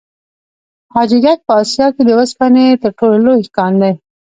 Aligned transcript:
حاجي 0.93 1.19
ګک 1.23 1.39
په 1.47 1.53
اسیا 1.61 1.87
کې 1.95 2.01
د 2.05 2.09
وسپنې 2.19 2.65
تر 2.81 2.91
ټولو 2.99 3.17
لوی 3.25 3.43
کان 3.57 3.73
دی. 3.81 3.93